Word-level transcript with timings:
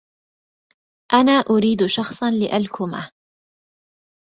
انا 1.13 1.31
اريد 1.31 1.85
شخصاً 1.85 2.31
لألكمه 2.31 3.11